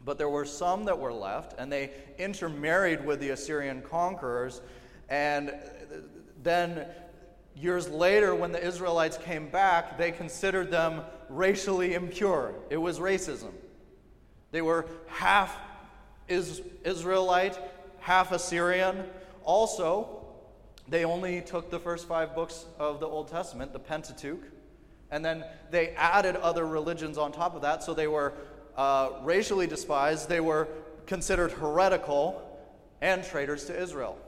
But 0.04 0.18
there 0.18 0.28
were 0.28 0.44
some 0.44 0.84
that 0.84 0.98
were 0.98 1.12
left, 1.12 1.54
and 1.58 1.72
they 1.72 1.90
intermarried 2.18 3.04
with 3.04 3.18
the 3.18 3.30
Assyrian 3.30 3.82
conquerors. 3.82 4.60
And 5.08 5.52
then, 6.42 6.86
years 7.56 7.88
later, 7.88 8.34
when 8.34 8.52
the 8.52 8.64
Israelites 8.64 9.18
came 9.18 9.48
back, 9.48 9.98
they 9.98 10.12
considered 10.12 10.70
them 10.70 11.02
racially 11.28 11.94
impure. 11.94 12.54
It 12.70 12.76
was 12.76 13.00
racism. 13.00 13.52
They 14.52 14.62
were 14.62 14.86
half 15.08 15.56
Israelite, 16.28 17.58
half 17.98 18.32
Assyrian. 18.32 19.04
Also, 19.44 20.15
they 20.88 21.04
only 21.04 21.40
took 21.40 21.70
the 21.70 21.78
first 21.78 22.06
five 22.06 22.34
books 22.34 22.66
of 22.78 23.00
the 23.00 23.06
Old 23.06 23.28
Testament, 23.28 23.72
the 23.72 23.78
Pentateuch, 23.78 24.42
and 25.10 25.24
then 25.24 25.44
they 25.70 25.90
added 25.90 26.36
other 26.36 26.66
religions 26.66 27.18
on 27.18 27.32
top 27.32 27.54
of 27.54 27.62
that. 27.62 27.82
So 27.82 27.94
they 27.94 28.06
were 28.06 28.32
uh, 28.76 29.10
racially 29.22 29.66
despised, 29.66 30.28
they 30.28 30.40
were 30.40 30.68
considered 31.06 31.52
heretical, 31.52 32.42
and 33.00 33.24
traitors 33.24 33.64
to 33.66 33.80
Israel. 33.80 34.18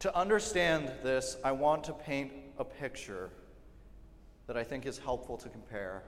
To 0.00 0.16
understand 0.16 0.90
this, 1.02 1.36
I 1.44 1.52
want 1.52 1.84
to 1.84 1.92
paint 1.92 2.32
a 2.58 2.64
picture 2.64 3.30
that 4.46 4.56
I 4.56 4.64
think 4.64 4.86
is 4.86 4.98
helpful 4.98 5.36
to 5.38 5.48
compare 5.48 6.02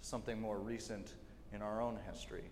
to 0.00 0.08
something 0.08 0.40
more 0.40 0.58
recent 0.58 1.14
in 1.52 1.62
our 1.62 1.80
own 1.80 1.98
history. 2.10 2.44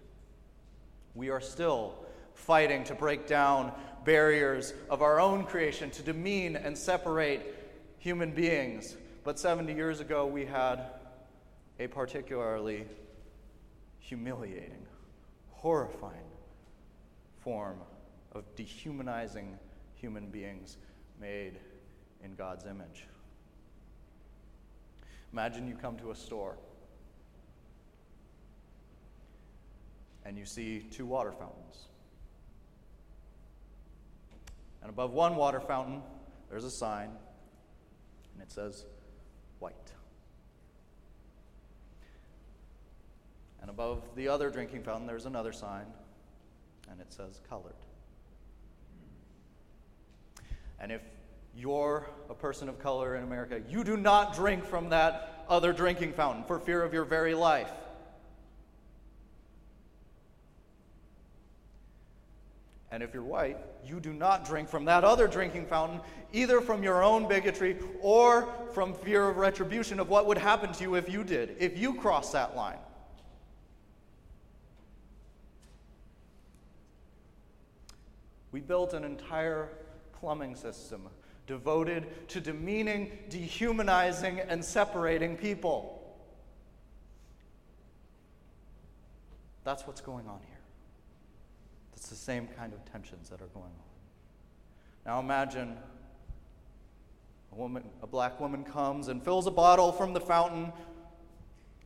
We 1.14 1.30
are 1.30 1.40
still 1.40 2.04
fighting 2.34 2.84
to 2.84 2.94
break 2.94 3.26
down 3.26 3.72
barriers 4.04 4.74
of 4.90 5.02
our 5.02 5.18
own 5.18 5.44
creation, 5.44 5.90
to 5.90 6.02
demean 6.02 6.56
and 6.56 6.76
separate 6.76 7.54
human 7.98 8.30
beings. 8.32 8.96
But 9.24 9.38
70 9.38 9.72
years 9.72 10.00
ago, 10.00 10.26
we 10.26 10.44
had 10.44 10.84
a 11.80 11.86
particularly 11.86 12.84
humiliating, 13.98 14.86
horrifying 15.50 16.30
form 17.40 17.78
of 18.32 18.44
dehumanizing 18.56 19.58
human 19.94 20.28
beings 20.28 20.76
made 21.20 21.58
in 22.22 22.34
God's 22.34 22.66
image. 22.66 23.06
Imagine 25.32 25.66
you 25.66 25.74
come 25.74 25.96
to 25.98 26.10
a 26.10 26.14
store 26.14 26.56
and 30.24 30.38
you 30.38 30.44
see 30.44 30.80
two 30.90 31.06
water 31.06 31.32
fountains. 31.32 31.88
And 34.84 34.90
above 34.90 35.14
one 35.14 35.36
water 35.36 35.60
fountain, 35.60 36.02
there's 36.50 36.64
a 36.64 36.70
sign, 36.70 37.08
and 38.34 38.42
it 38.42 38.52
says, 38.52 38.84
white. 39.58 39.74
And 43.62 43.70
above 43.70 44.02
the 44.14 44.28
other 44.28 44.50
drinking 44.50 44.82
fountain, 44.82 45.06
there's 45.06 45.24
another 45.24 45.54
sign, 45.54 45.86
and 46.90 47.00
it 47.00 47.14
says, 47.14 47.40
colored. 47.48 47.72
And 50.78 50.92
if 50.92 51.00
you're 51.56 52.06
a 52.28 52.34
person 52.34 52.68
of 52.68 52.78
color 52.78 53.16
in 53.16 53.22
America, 53.22 53.62
you 53.66 53.84
do 53.84 53.96
not 53.96 54.34
drink 54.34 54.66
from 54.66 54.90
that 54.90 55.46
other 55.48 55.72
drinking 55.72 56.12
fountain 56.12 56.44
for 56.44 56.58
fear 56.58 56.82
of 56.82 56.92
your 56.92 57.06
very 57.06 57.32
life. 57.32 57.70
And 62.94 63.02
if 63.02 63.12
you're 63.12 63.24
white, 63.24 63.58
you 63.84 63.98
do 63.98 64.12
not 64.12 64.44
drink 64.44 64.68
from 64.68 64.84
that 64.84 65.02
other 65.02 65.26
drinking 65.26 65.66
fountain, 65.66 66.00
either 66.32 66.60
from 66.60 66.84
your 66.84 67.02
own 67.02 67.26
bigotry 67.26 67.76
or 68.00 68.46
from 68.72 68.94
fear 68.94 69.28
of 69.28 69.36
retribution 69.36 69.98
of 69.98 70.08
what 70.08 70.26
would 70.26 70.38
happen 70.38 70.72
to 70.74 70.84
you 70.84 70.94
if 70.94 71.10
you 71.10 71.24
did, 71.24 71.56
if 71.58 71.76
you 71.76 71.94
crossed 71.94 72.32
that 72.34 72.54
line. 72.54 72.78
We 78.52 78.60
built 78.60 78.94
an 78.94 79.02
entire 79.02 79.70
plumbing 80.12 80.54
system 80.54 81.08
devoted 81.48 82.28
to 82.28 82.40
demeaning, 82.40 83.18
dehumanizing, 83.28 84.38
and 84.38 84.64
separating 84.64 85.36
people. 85.36 86.14
That's 89.64 89.84
what's 89.84 90.00
going 90.00 90.28
on 90.28 90.38
here. 90.46 90.53
It's 92.04 92.10
the 92.10 92.16
same 92.16 92.48
kind 92.48 92.74
of 92.74 92.84
tensions 92.92 93.30
that 93.30 93.40
are 93.40 93.46
going 93.46 93.64
on. 93.64 93.72
Now 95.06 95.20
imagine 95.20 95.74
a 97.50 97.54
woman, 97.54 97.82
a 98.02 98.06
black 98.06 98.38
woman 98.38 98.62
comes 98.62 99.08
and 99.08 99.24
fills 99.24 99.46
a 99.46 99.50
bottle 99.50 99.90
from 99.90 100.12
the 100.12 100.20
fountain, 100.20 100.70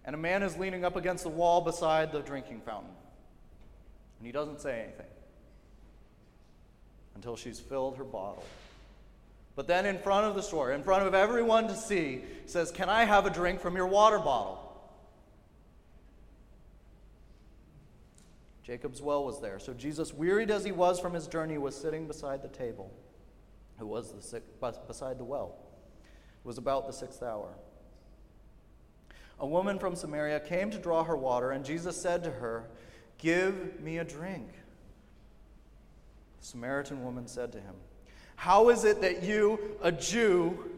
and 0.05 0.17
a 0.17 0.19
man 0.19 0.43
is 0.43 0.57
leaning 0.57 0.85
up 0.85 0.97
against 0.97 1.23
the 1.23 1.31
wall 1.31 1.61
beside 1.61 2.11
the 2.11 2.19
drinking 2.19 2.63
fountain. 2.63 2.91
And 4.19 4.27
he 4.27 4.33
doesn't 4.33 4.61
say 4.61 4.83
anything 4.83 5.07
until 7.15 7.37
she's 7.37 7.61
filled 7.61 7.97
her 7.97 8.03
bottle. 8.03 8.45
But 9.55 9.69
then, 9.69 9.87
in 9.87 10.01
front 10.01 10.27
of 10.27 10.35
the 10.35 10.43
store, 10.43 10.73
in 10.73 10.83
front 10.83 11.07
of 11.07 11.15
everyone 11.15 11.69
to 11.69 11.77
see, 11.77 12.23
says, 12.47 12.73
Can 12.73 12.89
I 12.89 13.05
have 13.05 13.25
a 13.25 13.31
drink 13.31 13.61
from 13.61 13.77
your 13.77 13.87
water 13.87 14.19
bottle? 14.19 14.68
Jacob's 18.69 19.01
well 19.01 19.25
was 19.25 19.41
there. 19.41 19.59
So 19.59 19.73
Jesus, 19.73 20.13
wearied 20.13 20.51
as 20.51 20.63
he 20.63 20.73
was 20.73 21.01
from 21.01 21.15
his 21.15 21.27
journey, 21.27 21.57
was 21.57 21.75
sitting 21.75 22.07
beside 22.07 22.43
the 22.43 22.49
table. 22.49 22.93
who 23.79 23.87
was 23.87 24.13
the 24.13 24.21
six, 24.21 24.45
beside 24.87 25.19
the 25.19 25.25
well. 25.25 25.57
It 26.05 26.47
was 26.47 26.59
about 26.59 26.87
the 26.87 26.93
sixth 26.93 27.23
hour. 27.23 27.55
A 29.41 29.47
woman 29.47 29.79
from 29.79 29.97
Samaria 29.97 30.41
came 30.41 30.71
to 30.71 30.77
draw 30.77 31.03
her 31.03 31.17
water, 31.17 31.53
and 31.53 31.65
Jesus 31.65 31.97
said 31.97 32.23
to 32.25 32.31
her, 32.31 32.69
Give 33.17 33.81
me 33.81 33.99
a 33.99 34.05
drink. 34.05 34.51
The 36.41 36.47
Samaritan 36.47 37.03
woman 37.03 37.27
said 37.27 37.53
to 37.53 37.61
him, 37.61 37.75
How 38.37 38.69
is 38.69 38.85
it 38.85 39.01
that 39.01 39.23
you, 39.23 39.79
a 39.81 39.91
Jew, 39.91 40.71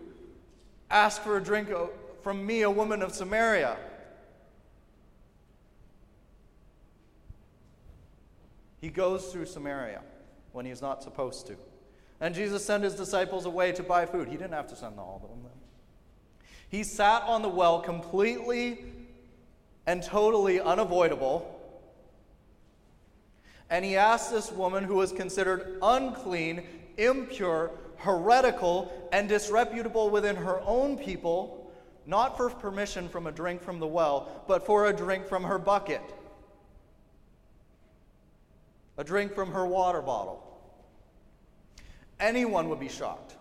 ask 0.92 1.23
for 1.23 1.38
a 1.38 1.42
drink 1.42 1.73
uh, 1.73 1.87
from 2.23 2.47
me, 2.47 2.62
a 2.62 2.70
woman 2.70 3.02
of 3.02 3.12
Samaria? 3.12 3.76
He 8.80 8.88
goes 8.88 9.26
through 9.26 9.46
Samaria 9.46 10.00
when 10.52 10.66
he's 10.66 10.82
not 10.82 11.02
supposed 11.02 11.46
to. 11.49 11.56
And 12.20 12.34
Jesus 12.34 12.64
sent 12.64 12.84
his 12.84 12.94
disciples 12.94 13.46
away 13.46 13.72
to 13.72 13.82
buy 13.82 14.06
food. 14.06 14.28
He 14.28 14.37
didn't 14.37 14.52
have 14.52 14.68
to 14.68 14.76
send 14.76 14.99
all 14.99 15.20
of 15.22 15.28
them. 15.28 15.50
He 16.68 16.84
sat 16.84 17.22
on 17.25 17.42
the 17.42 17.49
well 17.49 17.80
completely 17.80 18.84
and 19.87 20.02
totally 20.02 20.60
unavoidable. 20.60 21.60
And 23.68 23.84
he 23.84 23.96
asked 23.96 24.30
this 24.30 24.52
woman 24.52 24.84
who 24.84 24.94
was 24.94 25.12
considered 25.12 25.78
unclean, 25.82 26.62
impure, 26.96 27.72
heretical, 27.96 28.92
and 29.12 29.28
disreputable 29.28 30.10
within 30.10 30.37
her 30.37 30.60
own 30.60 30.96
people, 30.96 31.72
not 32.06 32.37
for 32.37 32.50
permission 32.50 33.08
from 33.08 33.26
a 33.26 33.32
drink 33.32 33.62
from 33.62 33.78
the 33.78 33.87
well, 33.87 34.44
but 34.46 34.64
for 34.64 34.87
a 34.87 34.92
drink 34.92 35.26
from 35.26 35.42
her 35.44 35.58
bucket, 35.58 36.00
a 39.00 39.04
drink 39.04 39.35
from 39.35 39.52
her 39.52 39.66
water 39.66 40.02
bottle. 40.02 40.47
Anyone 42.21 42.69
would 42.69 42.78
be 42.78 42.90
shocked. 42.90 43.35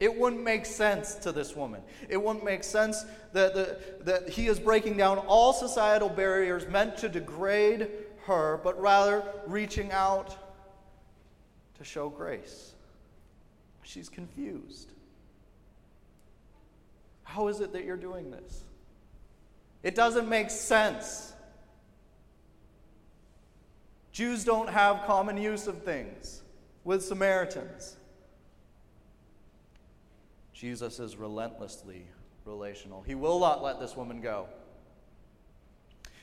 It 0.00 0.18
wouldn't 0.18 0.42
make 0.42 0.66
sense 0.66 1.14
to 1.16 1.30
this 1.30 1.54
woman. 1.54 1.82
It 2.08 2.16
wouldn't 2.16 2.44
make 2.44 2.64
sense 2.64 3.04
that, 3.32 3.54
that, 3.54 4.04
that 4.06 4.28
he 4.28 4.48
is 4.48 4.58
breaking 4.58 4.96
down 4.96 5.18
all 5.18 5.52
societal 5.52 6.08
barriers 6.08 6.66
meant 6.66 6.96
to 6.98 7.08
degrade 7.08 7.88
her, 8.24 8.60
but 8.64 8.80
rather 8.80 9.22
reaching 9.46 9.92
out 9.92 10.36
to 11.76 11.84
show 11.84 12.08
grace. 12.08 12.74
She's 13.84 14.08
confused. 14.08 14.90
How 17.22 17.46
is 17.46 17.60
it 17.60 17.72
that 17.72 17.84
you're 17.84 17.96
doing 17.96 18.32
this? 18.32 18.64
It 19.84 19.94
doesn't 19.94 20.28
make 20.28 20.50
sense. 20.50 21.32
Jews 24.18 24.42
don't 24.42 24.68
have 24.68 25.04
common 25.06 25.36
use 25.36 25.68
of 25.68 25.84
things 25.84 26.42
with 26.82 27.04
Samaritans. 27.04 27.96
Jesus 30.52 30.98
is 30.98 31.16
relentlessly 31.16 32.04
relational. 32.44 33.02
He 33.02 33.14
will 33.14 33.38
not 33.38 33.62
let 33.62 33.78
this 33.78 33.94
woman 33.94 34.20
go. 34.20 34.48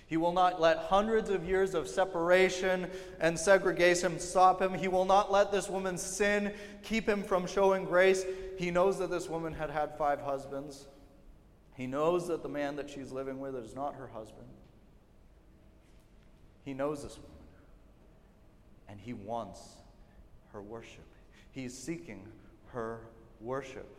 He 0.08 0.18
will 0.18 0.34
not 0.34 0.60
let 0.60 0.80
hundreds 0.80 1.30
of 1.30 1.46
years 1.46 1.74
of 1.74 1.88
separation 1.88 2.92
and 3.22 3.40
segregation 3.40 4.20
stop 4.20 4.62
him. 4.62 4.74
He 4.74 4.90
will 4.90 5.06
not 5.06 5.32
let 5.32 5.54
this 5.54 5.70
woman's 5.70 6.02
sin 6.02 6.54
keep 6.84 7.08
him 7.08 7.24
from 7.24 7.48
showing 7.48 7.86
grace. 7.86 8.26
He 8.58 8.72
knows 8.72 9.00
that 9.00 9.10
this 9.10 9.30
woman 9.30 9.54
had 9.54 9.70
had 9.70 9.98
five 9.98 10.20
husbands. 10.20 10.86
He 11.78 11.88
knows 11.88 12.28
that 12.28 12.44
the 12.44 12.50
man 12.50 12.76
that 12.76 12.90
she's 12.90 13.14
living 13.14 13.40
with 13.40 13.56
is 13.56 13.74
not 13.74 13.96
her 13.96 14.08
husband. 14.08 14.50
He 16.66 16.74
knows 16.74 17.02
this 17.02 17.16
woman. 17.16 17.35
And 18.88 19.00
he 19.00 19.14
wants 19.14 19.62
her 20.54 20.62
worship. 20.62 21.06
He's 21.52 21.78
seeking 21.78 22.28
her 22.68 23.00
worship. 23.42 23.90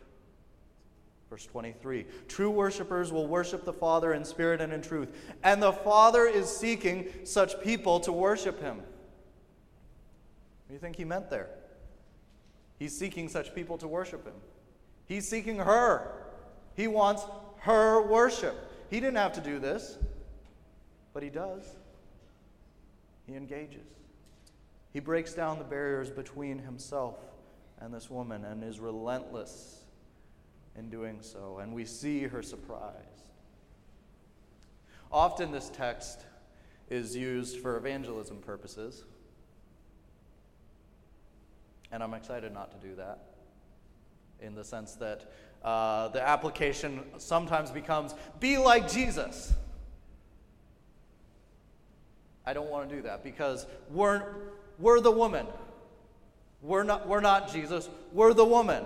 Verse 1.29 1.45
23 1.45 2.05
True 2.27 2.49
worshippers 2.49 3.11
will 3.11 3.27
worship 3.27 3.65
the 3.65 3.73
Father 3.73 4.13
in 4.13 4.23
spirit 4.23 4.61
and 4.61 4.71
in 4.71 4.81
truth, 4.81 5.09
and 5.43 5.61
the 5.61 5.73
Father 5.73 6.25
is 6.25 6.49
seeking 6.49 7.07
such 7.23 7.61
people 7.61 7.99
to 8.01 8.11
worship 8.11 8.61
him. 8.61 8.77
What 8.77 8.85
do 10.69 10.73
you 10.73 10.79
think 10.79 10.95
he 10.95 11.05
meant 11.05 11.29
there? 11.29 11.49
He's 12.79 12.97
seeking 12.97 13.27
such 13.27 13.55
people 13.55 13.77
to 13.79 13.87
worship 13.87 14.25
him. 14.25 14.35
He's 15.05 15.27
seeking 15.27 15.57
her. 15.57 16.11
He 16.75 16.87
wants 16.87 17.23
her 17.59 18.01
worship. 18.01 18.55
He 18.89 18.99
didn't 18.99 19.17
have 19.17 19.33
to 19.33 19.41
do 19.41 19.59
this, 19.59 19.97
but 21.13 21.23
he 21.23 21.29
does. 21.29 21.63
He 23.25 23.35
engages. 23.35 23.96
He 24.97 25.01
breaks 25.01 25.35
down 25.35 25.59
the 25.59 25.63
barriers 25.63 26.09
between 26.09 26.57
himself 26.57 27.19
and 27.79 27.93
this 27.93 28.09
woman 28.09 28.43
and 28.43 28.63
is 28.63 28.79
relentless 28.79 29.83
in 30.75 30.89
doing 30.89 31.19
so, 31.21 31.59
and 31.59 31.71
we 31.71 31.85
see 31.85 32.23
her 32.23 32.41
surprise. 32.41 33.21
Often, 35.11 35.51
this 35.51 35.69
text 35.69 36.21
is 36.89 37.15
used 37.15 37.59
for 37.59 37.77
evangelism 37.77 38.37
purposes, 38.37 39.03
and 41.91 42.01
I'm 42.01 42.15
excited 42.15 42.51
not 42.51 42.71
to 42.71 42.87
do 42.87 42.95
that 42.95 43.19
in 44.41 44.55
the 44.55 44.63
sense 44.63 44.93
that 44.95 45.31
uh, 45.63 46.07
the 46.07 46.27
application 46.27 47.03
sometimes 47.19 47.69
becomes 47.69 48.15
be 48.39 48.57
like 48.57 48.91
Jesus. 48.91 49.53
I 52.47 52.53
don't 52.53 52.69
want 52.71 52.89
to 52.89 52.95
do 52.95 53.01
that 53.03 53.25
because 53.25 53.67
we're, 53.91 54.23
we're 54.79 54.99
the 54.99 55.11
woman. 55.11 55.45
We're 56.61 56.83
not, 56.83 57.07
we're 57.07 57.21
not 57.21 57.51
Jesus, 57.51 57.87
we're 58.11 58.33
the 58.33 58.45
woman 58.45 58.83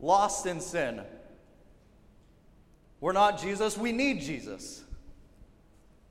lost 0.00 0.46
in 0.46 0.60
sin. 0.60 1.00
We're 3.00 3.12
not 3.12 3.40
Jesus, 3.40 3.76
we 3.76 3.92
need 3.92 4.20
Jesus. 4.20 4.82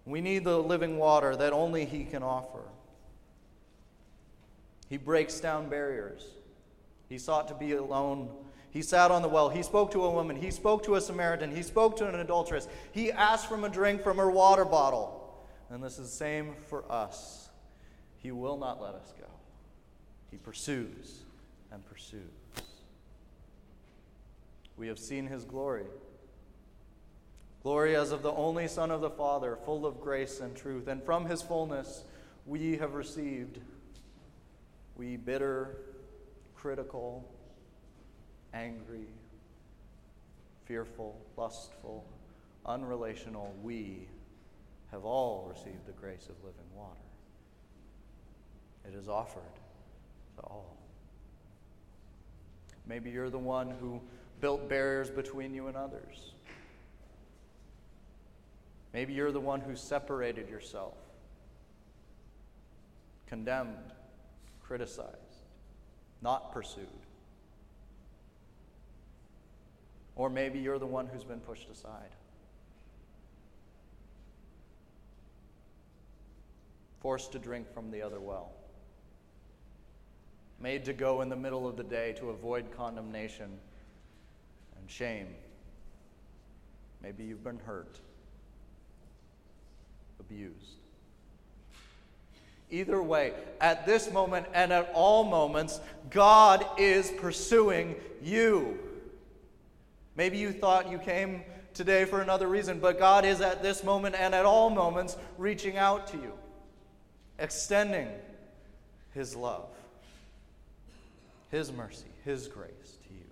We 0.05 0.19
need 0.19 0.43
the 0.43 0.57
living 0.57 0.97
water 0.97 1.35
that 1.35 1.53
only 1.53 1.85
He 1.85 2.03
can 2.03 2.23
offer. 2.23 2.61
He 4.89 4.97
breaks 4.97 5.39
down 5.39 5.69
barriers. 5.69 6.25
He 7.07 7.17
sought 7.17 7.47
to 7.47 7.53
be 7.53 7.73
alone. 7.73 8.29
He 8.71 8.81
sat 8.81 9.11
on 9.11 9.21
the 9.21 9.27
well. 9.27 9.49
He 9.49 9.63
spoke 9.63 9.91
to 9.91 10.03
a 10.03 10.11
woman. 10.11 10.35
He 10.35 10.51
spoke 10.51 10.83
to 10.83 10.95
a 10.95 11.01
Samaritan. 11.01 11.55
He 11.55 11.63
spoke 11.63 11.95
to 11.97 12.07
an 12.07 12.15
adulteress. 12.15 12.67
He 12.91 13.11
asked 13.11 13.47
for 13.47 13.63
a 13.63 13.69
drink 13.69 14.03
from 14.03 14.17
her 14.17 14.29
water 14.29 14.65
bottle. 14.65 15.45
And 15.69 15.81
this 15.81 15.93
is 15.93 16.09
the 16.09 16.15
same 16.15 16.53
for 16.67 16.83
us. 16.91 17.42
He 18.23 18.31
will 18.31 18.57
not 18.57 18.81
let 18.81 18.95
us 18.95 19.13
go. 19.19 19.27
He 20.31 20.37
pursues 20.37 21.19
and 21.71 21.85
pursues. 21.85 22.21
We 24.77 24.87
have 24.87 24.97
seen 24.97 25.27
his 25.27 25.43
glory. 25.43 25.85
Glory 27.61 27.95
as 27.95 28.11
of 28.11 28.23
the 28.23 28.31
only 28.31 28.67
Son 28.67 28.89
of 28.89 29.01
the 29.01 29.09
Father, 29.09 29.57
full 29.65 29.85
of 29.85 30.01
grace 30.01 30.39
and 30.39 30.55
truth. 30.55 30.87
And 30.87 31.03
from 31.03 31.25
his 31.25 31.41
fullness 31.41 32.03
we 32.45 32.77
have 32.77 32.93
received. 32.93 33.59
We 34.95 35.17
bitter, 35.17 35.77
critical, 36.55 37.29
angry, 38.53 39.07
fearful, 40.65 41.19
lustful, 41.35 42.05
unrelational, 42.65 43.49
we 43.61 44.07
have 44.91 45.03
all 45.03 45.51
received 45.53 45.85
the 45.85 45.91
grace 45.93 46.27
of 46.29 46.35
living 46.43 46.69
water. 46.75 47.02
It 48.87 48.95
is 48.95 49.07
offered 49.07 49.41
to 50.37 50.43
all. 50.43 50.75
Maybe 52.85 53.09
you're 53.09 53.29
the 53.29 53.39
one 53.39 53.69
who 53.69 54.01
built 54.41 54.67
barriers 54.67 55.09
between 55.09 55.53
you 55.53 55.67
and 55.67 55.77
others. 55.77 56.33
Maybe 58.93 59.13
you're 59.13 59.31
the 59.31 59.39
one 59.39 59.61
who 59.61 59.75
separated 59.75 60.49
yourself, 60.49 60.95
condemned, 63.27 63.93
criticized. 64.61 65.17
not 66.21 66.53
pursued. 66.53 66.87
Or 70.15 70.29
maybe 70.29 70.59
you're 70.59 70.79
the 70.79 70.85
one 70.85 71.07
who's 71.07 71.25
been 71.25 71.41
pushed 71.41 71.69
aside. 71.69 72.15
Forced 77.01 77.33
to 77.33 77.39
drink 77.39 77.73
from 77.73 77.91
the 77.91 78.01
other 78.01 78.21
well. 78.21 78.51
Made 80.63 80.85
to 80.85 80.93
go 80.93 81.19
in 81.19 81.27
the 81.27 81.35
middle 81.35 81.67
of 81.67 81.75
the 81.75 81.83
day 81.83 82.13
to 82.13 82.29
avoid 82.29 82.71
condemnation 82.77 83.49
and 84.79 84.89
shame. 84.89 85.27
Maybe 87.01 87.25
you've 87.25 87.43
been 87.43 87.59
hurt, 87.65 87.99
abused. 90.21 90.77
Either 92.71 93.03
way, 93.03 93.33
at 93.59 93.85
this 93.85 94.09
moment 94.09 94.45
and 94.53 94.71
at 94.71 94.89
all 94.93 95.25
moments, 95.25 95.81
God 96.09 96.65
is 96.77 97.11
pursuing 97.17 97.95
you. 98.21 98.79
Maybe 100.15 100.37
you 100.37 100.53
thought 100.53 100.89
you 100.89 100.97
came 100.97 101.43
today 101.73 102.05
for 102.05 102.21
another 102.21 102.47
reason, 102.47 102.79
but 102.79 102.97
God 102.97 103.25
is 103.25 103.41
at 103.41 103.61
this 103.61 103.83
moment 103.83 104.15
and 104.17 104.33
at 104.33 104.45
all 104.45 104.69
moments 104.69 105.17
reaching 105.37 105.75
out 105.77 106.07
to 106.07 106.15
you, 106.15 106.31
extending 107.37 108.07
His 109.13 109.35
love, 109.35 109.67
His 111.53 111.71
mercy, 111.71 112.07
His 112.25 112.47
grace 112.47 112.97
to 113.07 113.13
you. 113.13 113.27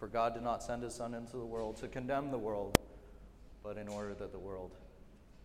For 0.00 0.08
God 0.08 0.34
did 0.34 0.42
not 0.42 0.60
send 0.60 0.82
His 0.82 0.92
Son 0.92 1.14
into 1.14 1.36
the 1.36 1.44
world 1.44 1.76
to 1.76 1.86
condemn 1.86 2.32
the 2.32 2.38
world, 2.38 2.76
but 3.62 3.78
in 3.78 3.86
order 3.86 4.12
that 4.14 4.32
the 4.32 4.40
world 4.40 4.72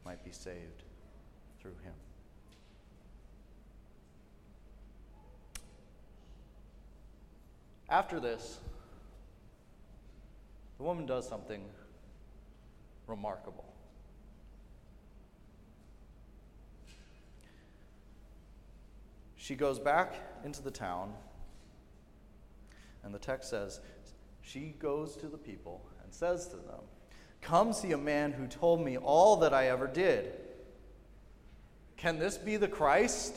might 0.03 0.25
be 0.25 0.31
saved 0.31 0.81
through 1.61 1.75
him. 1.83 1.93
After 7.87 8.19
this, 8.19 8.57
the 10.79 10.83
woman 10.83 11.05
does 11.05 11.29
something 11.29 11.63
remarkable. 13.05 13.72
She 19.43 19.55
goes 19.55 19.77
back 19.77 20.15
into 20.45 20.63
the 20.63 20.71
town, 20.71 21.11
and 23.03 23.13
the 23.13 23.19
text 23.19 23.49
says, 23.49 23.81
She 24.41 24.73
goes 24.79 25.17
to 25.17 25.27
the 25.27 25.37
people 25.37 25.85
and 26.01 26.13
says 26.13 26.47
to 26.47 26.55
them, 26.55 26.79
Come 27.41 27.73
see 27.73 27.91
a 27.91 27.97
man 27.97 28.31
who 28.31 28.47
told 28.47 28.79
me 28.79 28.95
all 28.95 29.35
that 29.41 29.53
I 29.53 29.67
ever 29.67 29.85
did. 29.85 30.31
Can 31.97 32.19
this 32.19 32.37
be 32.37 32.55
the 32.55 32.69
Christ? 32.69 33.35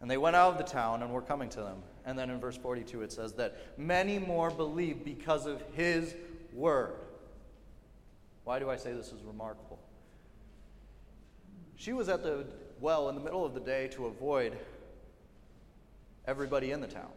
And 0.00 0.10
they 0.10 0.18
went 0.18 0.34
out 0.34 0.50
of 0.50 0.58
the 0.58 0.64
town 0.64 1.04
and 1.04 1.12
were 1.12 1.22
coming 1.22 1.48
to 1.50 1.60
them. 1.60 1.80
And 2.04 2.18
then 2.18 2.28
in 2.28 2.40
verse 2.40 2.56
42 2.56 3.02
it 3.02 3.12
says 3.12 3.34
that 3.34 3.78
many 3.78 4.18
more 4.18 4.50
believed 4.50 5.04
because 5.04 5.46
of 5.46 5.62
his 5.74 6.16
word. 6.52 6.94
Why 8.42 8.58
do 8.58 8.68
I 8.68 8.74
say 8.74 8.92
this 8.94 9.12
is 9.12 9.22
remarkable? 9.22 9.78
She 11.76 11.92
was 11.92 12.08
at 12.08 12.24
the 12.24 12.46
well 12.80 13.08
in 13.08 13.14
the 13.14 13.20
middle 13.20 13.44
of 13.44 13.54
the 13.54 13.60
day 13.60 13.88
to 13.88 14.06
avoid 14.06 14.56
everybody 16.26 16.72
in 16.72 16.80
the 16.80 16.86
town. 16.86 17.10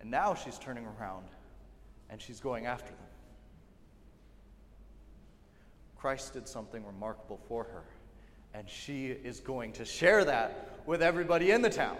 And 0.00 0.10
now 0.10 0.34
she's 0.34 0.58
turning 0.58 0.86
around 0.86 1.26
and 2.08 2.20
she's 2.20 2.40
going 2.40 2.66
after 2.66 2.88
them. 2.88 2.96
Christ 5.96 6.32
did 6.32 6.48
something 6.48 6.84
remarkable 6.86 7.38
for 7.46 7.64
her, 7.64 7.82
and 8.54 8.68
she 8.68 9.08
is 9.08 9.38
going 9.38 9.72
to 9.74 9.84
share 9.84 10.24
that 10.24 10.80
with 10.86 11.02
everybody 11.02 11.50
in 11.50 11.60
the 11.60 11.68
town. 11.68 11.98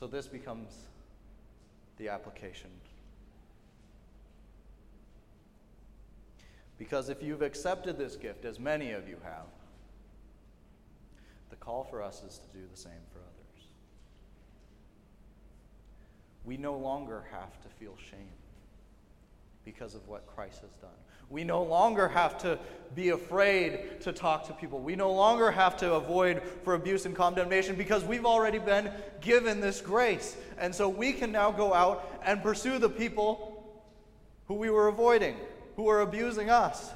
So 0.00 0.06
this 0.06 0.26
becomes 0.26 0.70
the 1.98 2.08
application. 2.08 2.70
Because 6.78 7.08
if 7.08 7.22
you've 7.22 7.42
accepted 7.42 7.98
this 7.98 8.16
gift, 8.16 8.44
as 8.44 8.58
many 8.58 8.92
of 8.92 9.08
you 9.08 9.16
have, 9.22 9.46
the 11.50 11.56
call 11.56 11.84
for 11.84 12.02
us 12.02 12.22
is 12.22 12.38
to 12.38 12.58
do 12.58 12.64
the 12.70 12.76
same 12.76 12.92
for 13.12 13.18
others 13.20 13.34
we 16.44 16.56
no 16.56 16.76
longer 16.76 17.24
have 17.32 17.60
to 17.62 17.68
feel 17.80 17.96
shame 18.10 18.28
because 19.64 19.94
of 19.94 20.06
what 20.06 20.26
Christ 20.26 20.60
has 20.60 20.76
done. 20.76 20.90
We 21.30 21.42
no 21.42 21.62
longer 21.62 22.06
have 22.08 22.36
to 22.38 22.58
be 22.94 23.08
afraid 23.08 24.00
to 24.02 24.12
talk 24.12 24.46
to 24.48 24.52
people. 24.52 24.78
We 24.78 24.94
no 24.94 25.10
longer 25.10 25.50
have 25.50 25.74
to 25.78 25.94
avoid 25.94 26.42
for 26.62 26.74
abuse 26.74 27.06
and 27.06 27.16
condemnation 27.16 27.76
because 27.76 28.04
we've 28.04 28.26
already 28.26 28.58
been 28.58 28.90
given 29.22 29.60
this 29.60 29.80
grace. 29.80 30.36
And 30.58 30.74
so 30.74 30.86
we 30.86 31.14
can 31.14 31.32
now 31.32 31.50
go 31.50 31.72
out 31.72 32.20
and 32.26 32.42
pursue 32.42 32.78
the 32.78 32.90
people 32.90 33.80
who 34.48 34.54
we 34.54 34.68
were 34.68 34.88
avoiding, 34.88 35.36
who 35.76 35.88
are 35.88 36.00
abusing 36.00 36.50
us. 36.50 36.90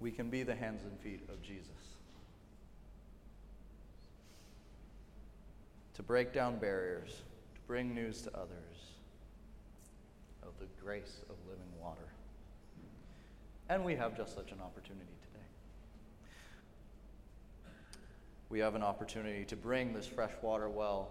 we 0.00 0.10
can 0.10 0.30
be 0.30 0.42
the 0.42 0.54
hands 0.54 0.82
and 0.82 0.98
feet 1.00 1.20
of 1.28 1.40
Jesus. 1.42 1.68
To 5.94 6.02
break 6.02 6.32
down 6.32 6.56
barriers, 6.56 7.10
to 7.54 7.60
bring 7.66 7.94
news 7.94 8.22
to 8.22 8.34
others 8.34 8.48
of 10.42 10.48
the 10.58 10.66
grace 10.82 11.20
of 11.28 11.36
living 11.46 11.70
water. 11.80 12.08
And 13.68 13.84
we 13.84 13.94
have 13.94 14.16
just 14.16 14.34
such 14.34 14.50
an 14.52 14.60
opportunity 14.60 15.04
today. 15.20 15.29
We 18.50 18.58
have 18.58 18.74
an 18.74 18.82
opportunity 18.82 19.44
to 19.44 19.56
bring 19.56 19.94
this 19.94 20.06
freshwater 20.06 20.68
well 20.68 21.08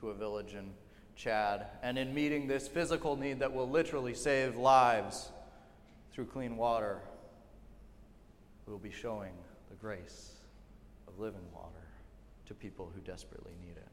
to 0.00 0.08
a 0.08 0.14
village 0.14 0.54
in 0.54 0.70
Chad, 1.16 1.66
and 1.82 1.98
in 1.98 2.14
meeting 2.14 2.46
this 2.46 2.66
physical 2.66 3.16
need 3.16 3.40
that 3.40 3.52
will 3.52 3.68
literally 3.68 4.14
save 4.14 4.56
lives 4.56 5.30
through 6.12 6.26
clean 6.26 6.56
water, 6.56 7.00
we 8.66 8.72
will 8.72 8.78
be 8.78 8.90
showing 8.90 9.32
the 9.68 9.74
grace 9.76 10.32
of 11.08 11.18
living 11.18 11.44
water 11.52 11.86
to 12.46 12.54
people 12.54 12.90
who 12.94 13.00
desperately 13.02 13.52
need 13.60 13.76
it. 13.76 13.88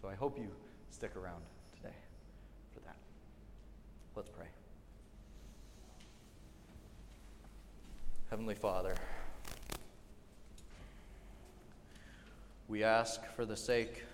So 0.00 0.08
I 0.08 0.14
hope 0.14 0.38
you 0.38 0.50
stick 0.90 1.16
around 1.16 1.42
today 1.74 1.96
for 2.72 2.80
that. 2.80 2.96
Let's 4.14 4.28
pray. 4.28 4.46
Heavenly 8.30 8.54
Father, 8.54 8.94
we 12.68 12.84
ask 12.84 13.24
for 13.34 13.44
the 13.44 13.56
sake 13.56 14.04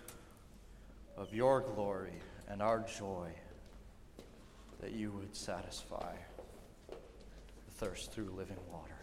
of 1.17 1.35
your 1.35 1.61
glory 1.61 2.21
and 2.49 2.63
our 2.63 2.85
joy 2.99 3.29
that 4.81 4.93
you 4.93 5.11
would 5.11 5.35
satisfy 5.35 6.15
the 6.89 7.73
thirst 7.77 8.13
through 8.13 8.31
living 8.37 8.59
water 8.73 8.95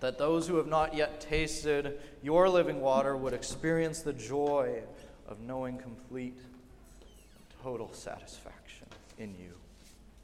that 0.00 0.18
those 0.18 0.46
who 0.46 0.56
have 0.56 0.66
not 0.66 0.94
yet 0.94 1.20
tasted 1.20 1.98
your 2.22 2.48
living 2.48 2.80
water 2.80 3.16
would 3.16 3.32
experience 3.32 4.02
the 4.02 4.12
joy 4.12 4.82
of 5.26 5.40
knowing 5.40 5.78
complete, 5.78 6.38
total 7.62 7.92
satisfaction 7.92 8.86
in 9.18 9.34
you. 9.34 9.52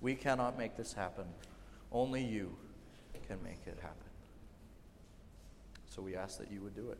We 0.00 0.14
cannot 0.14 0.58
make 0.58 0.76
this 0.76 0.92
happen. 0.92 1.24
Only 1.90 2.22
you 2.22 2.54
can 3.28 3.42
make 3.42 3.66
it 3.66 3.78
happen. 3.80 4.12
So 5.94 6.00
we 6.00 6.16
ask 6.16 6.38
that 6.38 6.50
you 6.50 6.62
would 6.62 6.74
do 6.74 6.88
it. 6.90 6.96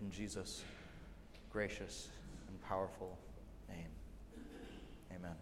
In 0.00 0.10
Jesus' 0.10 0.64
gracious 1.52 2.08
and 2.48 2.62
powerful 2.62 3.18
name. 3.68 3.88
Amen. 5.14 5.36